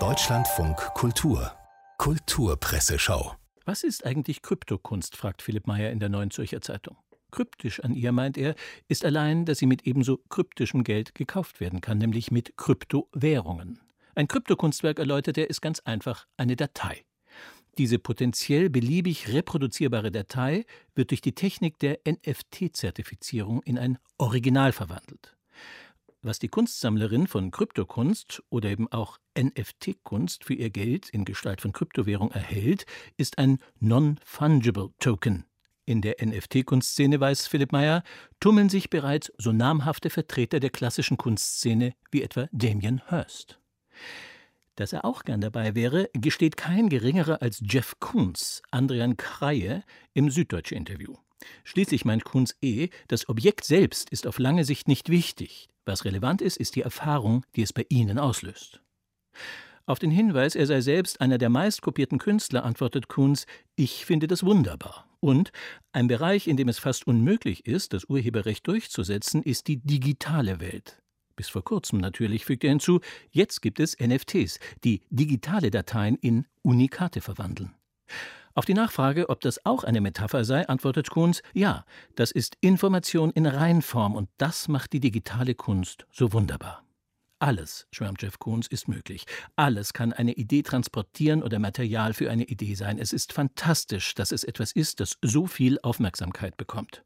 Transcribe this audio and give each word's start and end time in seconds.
Deutschlandfunk 0.00 0.76
Kultur 0.94 1.52
Kulturpresseschau 1.98 3.36
Was 3.66 3.84
ist 3.84 4.04
eigentlich 4.04 4.42
Kryptokunst? 4.42 5.16
fragt 5.16 5.42
Philipp 5.42 5.68
Meyer 5.68 5.92
in 5.92 6.00
der 6.00 6.08
Neuen 6.08 6.32
Zürcher 6.32 6.60
Zeitung. 6.60 6.96
Kryptisch 7.30 7.78
an 7.84 7.94
ihr, 7.94 8.10
meint 8.10 8.36
er, 8.36 8.56
ist 8.88 9.04
allein, 9.04 9.44
dass 9.44 9.58
sie 9.58 9.66
mit 9.66 9.86
ebenso 9.86 10.16
kryptischem 10.28 10.82
Geld 10.82 11.14
gekauft 11.14 11.60
werden 11.60 11.80
kann, 11.80 11.98
nämlich 11.98 12.32
mit 12.32 12.56
Kryptowährungen. 12.56 13.78
Ein 14.16 14.26
Kryptokunstwerk, 14.26 14.98
erläutert 14.98 15.38
er, 15.38 15.48
ist 15.48 15.60
ganz 15.60 15.78
einfach 15.78 16.26
eine 16.36 16.56
Datei. 16.56 17.04
Diese 17.78 18.00
potenziell 18.00 18.70
beliebig 18.70 19.32
reproduzierbare 19.32 20.10
Datei 20.10 20.64
wird 20.96 21.10
durch 21.10 21.20
die 21.20 21.36
Technik 21.36 21.78
der 21.78 22.00
NFT-Zertifizierung 22.04 23.62
in 23.62 23.78
ein 23.78 23.98
Original 24.18 24.72
verwandelt. 24.72 25.33
Was 26.26 26.38
die 26.38 26.48
Kunstsammlerin 26.48 27.26
von 27.26 27.50
Kryptokunst 27.50 28.42
oder 28.48 28.70
eben 28.70 28.90
auch 28.90 29.18
NFT-Kunst 29.38 30.42
für 30.44 30.54
ihr 30.54 30.70
Geld 30.70 31.10
in 31.10 31.26
Gestalt 31.26 31.60
von 31.60 31.72
Kryptowährung 31.72 32.30
erhält, 32.30 32.86
ist 33.18 33.36
ein 33.36 33.58
Non-Fungible 33.80 34.88
Token. 35.00 35.44
In 35.84 36.00
der 36.00 36.24
NFT-Kunstszene, 36.24 37.20
weiß 37.20 37.46
Philipp 37.46 37.72
Meyer, 37.72 38.02
tummeln 38.40 38.70
sich 38.70 38.88
bereits 38.88 39.34
so 39.36 39.52
namhafte 39.52 40.08
Vertreter 40.08 40.60
der 40.60 40.70
klassischen 40.70 41.18
Kunstszene 41.18 41.92
wie 42.10 42.22
etwa 42.22 42.48
Damien 42.52 43.02
Hirst. 43.10 43.60
Dass 44.76 44.94
er 44.94 45.04
auch 45.04 45.24
gern 45.24 45.42
dabei 45.42 45.74
wäre, 45.74 46.08
gesteht 46.14 46.56
kein 46.56 46.88
geringerer 46.88 47.42
als 47.42 47.62
Jeff 47.62 47.96
Koons, 48.00 48.62
Andrian 48.70 49.18
Kreie, 49.18 49.84
im 50.14 50.30
Süddeutschen 50.30 50.78
Interview. 50.78 51.16
Schließlich 51.64 52.06
meint 52.06 52.24
Koons 52.24 52.56
eh, 52.62 52.88
das 53.08 53.28
Objekt 53.28 53.66
selbst 53.66 54.08
ist 54.08 54.26
auf 54.26 54.38
lange 54.38 54.64
Sicht 54.64 54.88
nicht 54.88 55.10
wichtig. 55.10 55.68
Was 55.86 56.04
relevant 56.04 56.40
ist, 56.40 56.56
ist 56.56 56.76
die 56.76 56.82
Erfahrung, 56.82 57.44
die 57.56 57.62
es 57.62 57.72
bei 57.72 57.84
Ihnen 57.88 58.18
auslöst. 58.18 58.80
Auf 59.86 59.98
den 59.98 60.10
Hinweis, 60.10 60.54
er 60.54 60.66
sei 60.66 60.80
selbst 60.80 61.20
einer 61.20 61.36
der 61.36 61.50
meistkopierten 61.50 62.18
Künstler, 62.18 62.64
antwortet 62.64 63.08
Koons, 63.08 63.46
ich 63.76 64.06
finde 64.06 64.26
das 64.26 64.42
wunderbar. 64.42 65.06
Und 65.20 65.52
ein 65.92 66.06
Bereich, 66.06 66.48
in 66.48 66.56
dem 66.56 66.68
es 66.68 66.78
fast 66.78 67.06
unmöglich 67.06 67.66
ist, 67.66 67.92
das 67.92 68.04
Urheberrecht 68.04 68.66
durchzusetzen, 68.66 69.42
ist 69.42 69.68
die 69.68 69.76
digitale 69.76 70.60
Welt. 70.60 71.02
Bis 71.36 71.48
vor 71.48 71.64
kurzem 71.64 71.98
natürlich, 71.98 72.46
fügt 72.46 72.64
er 72.64 72.70
hinzu, 72.70 73.00
jetzt 73.30 73.60
gibt 73.60 73.80
es 73.80 73.96
NFTs, 73.98 74.58
die 74.84 75.02
digitale 75.10 75.70
Dateien 75.70 76.16
in 76.16 76.46
Unikate 76.62 77.20
verwandeln. 77.20 77.74
Auf 78.56 78.66
die 78.66 78.74
Nachfrage, 78.74 79.28
ob 79.30 79.40
das 79.40 79.66
auch 79.66 79.82
eine 79.82 80.00
Metapher 80.00 80.44
sei, 80.44 80.68
antwortet 80.68 81.10
Kunz, 81.10 81.42
ja, 81.54 81.84
das 82.14 82.30
ist 82.30 82.56
Information 82.60 83.32
in 83.32 83.46
Reinform 83.46 84.14
und 84.14 84.28
das 84.38 84.68
macht 84.68 84.92
die 84.92 85.00
digitale 85.00 85.56
Kunst 85.56 86.06
so 86.12 86.32
wunderbar. 86.32 86.84
Alles, 87.40 87.88
schwärmt 87.90 88.22
Jeff 88.22 88.38
Koons, 88.38 88.68
ist 88.68 88.86
möglich. 88.86 89.26
Alles 89.56 89.92
kann 89.92 90.12
eine 90.12 90.32
Idee 90.34 90.62
transportieren 90.62 91.42
oder 91.42 91.58
Material 91.58 92.14
für 92.14 92.30
eine 92.30 92.44
Idee 92.44 92.74
sein. 92.76 92.98
Es 92.98 93.12
ist 93.12 93.32
fantastisch, 93.32 94.14
dass 94.14 94.30
es 94.30 94.44
etwas 94.44 94.70
ist, 94.70 95.00
das 95.00 95.18
so 95.20 95.46
viel 95.46 95.80
Aufmerksamkeit 95.82 96.56
bekommt. 96.56 97.04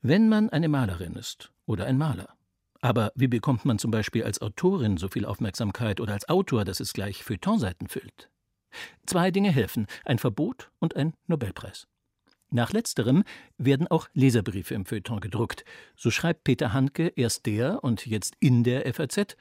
Wenn 0.00 0.28
man 0.30 0.48
eine 0.48 0.68
Malerin 0.68 1.16
ist 1.16 1.52
oder 1.66 1.84
ein 1.84 1.98
Maler, 1.98 2.34
aber 2.80 3.12
wie 3.14 3.28
bekommt 3.28 3.66
man 3.66 3.78
zum 3.78 3.90
Beispiel 3.90 4.24
als 4.24 4.40
Autorin 4.40 4.96
so 4.96 5.08
viel 5.08 5.26
Aufmerksamkeit 5.26 6.00
oder 6.00 6.14
als 6.14 6.28
Autor, 6.30 6.64
dass 6.64 6.80
es 6.80 6.94
gleich 6.94 7.22
Feuilletonseiten 7.22 7.88
füllt? 7.88 8.30
Zwei 9.06 9.30
Dinge 9.30 9.50
helfen, 9.50 9.86
ein 10.04 10.18
Verbot 10.18 10.70
und 10.78 10.96
ein 10.96 11.14
Nobelpreis. 11.26 11.86
Nach 12.50 12.72
letzterem 12.72 13.24
werden 13.58 13.88
auch 13.88 14.08
Leserbriefe 14.12 14.74
im 14.74 14.86
Feuilleton 14.86 15.20
gedruckt. 15.20 15.64
So 15.96 16.10
schreibt 16.10 16.44
Peter 16.44 16.72
Handke 16.72 17.08
erst 17.16 17.46
der 17.46 17.82
und 17.82 18.06
jetzt 18.06 18.34
in 18.38 18.62
der 18.62 18.92
FAZ 18.94 19.36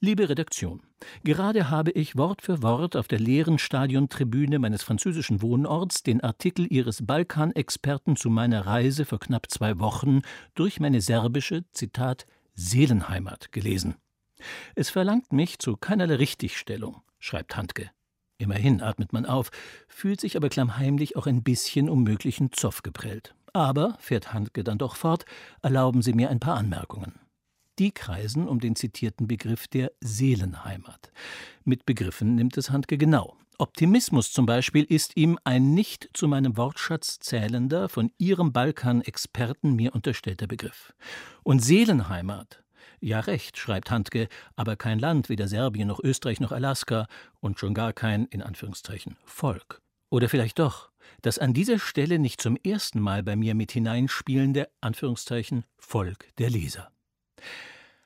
Liebe 0.00 0.28
Redaktion, 0.28 0.82
gerade 1.24 1.70
habe 1.70 1.90
ich 1.90 2.16
Wort 2.16 2.42
für 2.42 2.62
Wort 2.62 2.96
auf 2.96 3.08
der 3.08 3.18
leeren 3.18 3.58
Stadiontribüne 3.58 4.58
meines 4.58 4.82
französischen 4.82 5.40
Wohnorts 5.40 6.02
den 6.02 6.20
Artikel 6.20 6.70
Ihres 6.70 7.06
Balkanexperten 7.06 8.14
zu 8.14 8.28
meiner 8.28 8.66
Reise 8.66 9.06
vor 9.06 9.18
knapp 9.18 9.50
zwei 9.50 9.78
Wochen 9.78 10.20
durch 10.54 10.80
meine 10.80 11.00
serbische, 11.00 11.64
Zitat, 11.72 12.26
Seelenheimat 12.54 13.52
gelesen. 13.52 13.94
Es 14.74 14.90
verlangt 14.90 15.32
mich 15.32 15.58
zu 15.58 15.78
keinerlei 15.78 16.16
Richtigstellung, 16.16 17.00
schreibt 17.18 17.56
Handke. 17.56 17.90
Immerhin 18.38 18.82
atmet 18.82 19.12
man 19.12 19.24
auf, 19.24 19.50
fühlt 19.88 20.20
sich 20.20 20.36
aber 20.36 20.48
klammheimlich 20.48 21.16
auch 21.16 21.26
ein 21.26 21.42
bisschen 21.42 21.88
um 21.88 22.02
möglichen 22.02 22.52
Zoff 22.52 22.82
geprellt. 22.82 23.34
Aber, 23.52 23.96
fährt 23.98 24.34
Handke 24.34 24.62
dann 24.64 24.78
doch 24.78 24.96
fort, 24.96 25.24
erlauben 25.62 26.02
Sie 26.02 26.12
mir 26.12 26.28
ein 26.28 26.40
paar 26.40 26.56
Anmerkungen. 26.56 27.14
Die 27.78 27.92
kreisen 27.92 28.48
um 28.48 28.60
den 28.60 28.76
zitierten 28.76 29.26
Begriff 29.26 29.68
der 29.68 29.92
Seelenheimat. 30.00 31.10
Mit 31.64 31.86
Begriffen 31.86 32.34
nimmt 32.34 32.56
es 32.56 32.70
Handke 32.70 32.98
genau. 32.98 33.36
Optimismus 33.58 34.32
zum 34.32 34.44
Beispiel 34.44 34.84
ist 34.84 35.16
ihm 35.16 35.38
ein 35.44 35.72
nicht 35.72 36.10
zu 36.12 36.28
meinem 36.28 36.58
Wortschatz 36.58 37.18
zählender, 37.20 37.88
von 37.88 38.12
Ihrem 38.18 38.52
Balkan-Experten 38.52 39.74
mir 39.74 39.94
unterstellter 39.94 40.46
Begriff. 40.46 40.92
Und 41.42 41.60
Seelenheimat, 41.60 42.62
ja 43.00 43.20
recht, 43.20 43.58
schreibt 43.58 43.90
Handke, 43.90 44.28
aber 44.56 44.76
kein 44.76 44.98
Land, 44.98 45.28
weder 45.28 45.48
Serbien 45.48 45.88
noch 45.88 46.00
Österreich 46.02 46.40
noch 46.40 46.52
Alaska 46.52 47.06
und 47.40 47.58
schon 47.58 47.74
gar 47.74 47.92
kein, 47.92 48.26
in 48.26 48.42
Anführungszeichen, 48.42 49.16
Volk. 49.24 49.80
Oder 50.10 50.28
vielleicht 50.28 50.58
doch, 50.58 50.90
das 51.22 51.38
an 51.38 51.54
dieser 51.54 51.78
Stelle 51.78 52.18
nicht 52.18 52.40
zum 52.40 52.56
ersten 52.56 53.00
Mal 53.00 53.22
bei 53.22 53.36
mir 53.36 53.54
mit 53.54 53.72
hineinspielende, 53.72 54.68
Anführungszeichen, 54.80 55.64
Volk 55.78 56.34
der 56.38 56.50
Leser. 56.50 56.90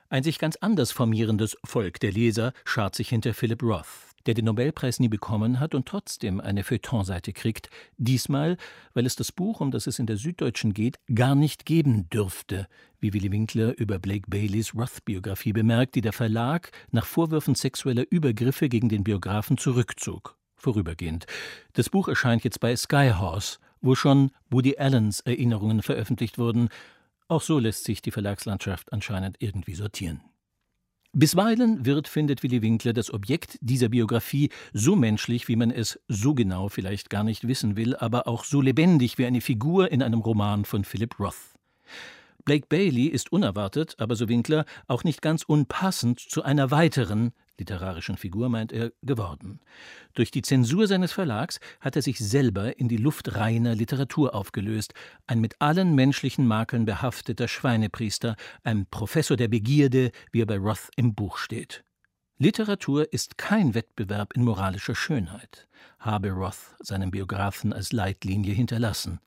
Ein 0.09 0.25
sich 0.25 0.39
ganz 0.39 0.57
anders 0.57 0.91
formierendes 0.91 1.57
Volk 1.65 2.01
der 2.01 2.11
Leser 2.11 2.53
schart 2.65 2.97
sich 2.97 3.11
hinter 3.11 3.33
Philip 3.33 3.63
Roth, 3.63 3.87
der 4.27 4.35
den 4.35 4.45
Nobelpreis 4.45 5.01
nie 5.01 5.09
bekommen 5.09 5.61
hat 5.61 5.75
und 5.75 5.87
trotzdem 5.87 6.41
eine 6.41 6.65
Feuilletonseite 6.65 7.33
kriegt, 7.33 7.71
diesmal, 7.97 8.57
weil 8.95 9.07
es 9.07 9.17
das 9.17 9.33
Buch, 9.33 9.61
um 9.61 9.71
das 9.71 9.87
es 9.87 9.99
in 9.99 10.07
der 10.07 10.17
Süddeutschen 10.17 10.75
geht, 10.75 10.99
gar 11.15 11.35
nicht 11.35 11.67
geben 11.67 12.09
dürfte, 12.11 12.67
wie 13.01 13.13
Willy 13.13 13.33
Winkler 13.33 13.79
über 13.79 13.99
Blake 13.99 14.29
Baileys 14.29 14.75
Roth-Biografie 14.75 15.53
bemerkt, 15.53 15.95
die 15.95 16.03
der 16.03 16.13
Verlag 16.13 16.71
nach 16.91 17.07
Vorwürfen 17.07 17.55
sexueller 17.55 18.05
Übergriffe 18.11 18.69
gegen 18.69 18.89
den 18.89 19.05
Biografen 19.05 19.59
zurückzog. 19.59 20.37
Vorübergehend. 20.57 21.27
Das 21.73 21.89
Buch 21.89 22.09
erscheint 22.09 22.45
jetzt 22.45 22.61
bei 22.61 22.77
Skyhorse, 22.77 23.59
wo 23.81 23.95
schon 23.95 24.31
Woody 24.51 24.77
Allens 24.77 25.21
Erinnerungen 25.21 25.81
veröffentlicht 25.83 26.37
wurden. 26.37 26.69
Auch 27.29 27.41
so 27.41 27.59
lässt 27.59 27.85
sich 27.85 28.03
die 28.03 28.11
Verlagslandschaft 28.11 28.93
anscheinend 28.93 29.37
irgendwie 29.41 29.75
sortieren. 29.75 30.21
Bisweilen 31.13 31.85
wird, 31.85 32.07
findet 32.07 32.45
Willy 32.45 32.63
Winkler, 32.63 32.93
das 32.93 33.13
Objekt 33.13 33.59
dieser 33.61 33.89
Biografie 33.89 34.49
so 34.73 34.95
menschlich, 34.95 35.49
wie 35.49 35.57
man 35.57 35.73
es 35.73 35.99
so 36.07 36.35
genau 36.35 36.69
vielleicht 36.69 37.11
gar 37.11 37.25
nicht 37.25 37.49
wissen 37.49 37.77
will, 37.77 37.97
aber 37.97 38.29
auch 38.29 38.45
so 38.45 38.61
lebendig 38.61 39.19
wie 39.19 39.27
eine 39.27 39.41
Figur 39.41 39.91
in 39.91 40.05
einem 40.05 40.21
Roman 40.21 40.65
von 40.65 40.85
Philip 40.85 41.19
Roth. 41.19 41.35
Blake 42.45 42.67
Bailey 42.69 43.07
ist 43.07 43.33
unerwartet, 43.33 43.97
aber 43.99 44.15
so 44.15 44.29
Winkler 44.29 44.65
auch 44.87 45.03
nicht 45.03 45.21
ganz 45.21 45.43
unpassend 45.43 46.21
zu 46.21 46.45
einer 46.45 46.71
weiteren 46.71 47.33
literarischen 47.61 48.17
Figur, 48.17 48.49
meint 48.49 48.73
er, 48.73 48.93
geworden. 49.03 49.61
Durch 50.15 50.33
die 50.33 50.43
Zensur 50.43 50.89
seines 50.89 51.13
Verlags 51.13 51.61
hat 51.81 51.95
er 51.95 52.03
sich 52.03 52.19
selber 52.19 52.79
in 52.79 52.89
die 52.89 52.97
Luft 52.97 53.37
reiner 53.37 53.77
Literatur 53.77 54.35
aufgelöst, 54.35 54.95
ein 55.29 55.41
mit 55.41 55.61
allen 55.61 55.95
menschlichen 55.95 56.47
Makeln 56.47 56.85
behafteter 56.85 57.47
Schweinepriester, 57.47 58.35
ein 58.65 58.87
Professor 58.87 59.37
der 59.37 59.49
Begierde, 59.49 60.11
wie 60.33 60.43
er 60.43 60.47
bei 60.47 60.59
Roth 60.59 60.91
im 60.97 61.15
Buch 61.15 61.37
steht. 61.37 61.85
Literatur 62.39 63.13
ist 63.13 63.39
kein 63.39 63.75
Wettbewerb 63.75 64.33
in 64.35 64.43
moralischer 64.43 64.95
Schönheit, 64.95 65.69
habe 65.99 66.31
Roth 66.31 66.75
seinem 66.81 67.11
Biografen 67.11 67.73
als 67.73 67.93
Leitlinie 67.93 68.55
hinterlassen. 68.55 69.21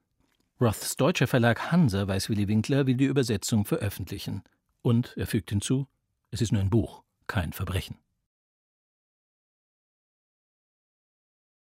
Roths 0.60 0.96
deutscher 0.96 1.28
Verlag 1.28 1.72
Hansa, 1.72 2.08
weiß 2.08 2.30
Willy 2.30 2.48
Winkler, 2.48 2.88
will 2.88 2.96
die 2.96 3.06
Übersetzung 3.06 3.66
veröffentlichen. 3.66 4.44
Und 4.82 5.14
er 5.18 5.28
fügt 5.28 5.50
hinzu, 5.50 5.88
es 6.32 6.42
ist 6.42 6.52
nur 6.52 6.62
ein 6.62 6.70
Buch, 6.70 7.04
kein 7.28 7.54
Verbrechen. 7.54 7.98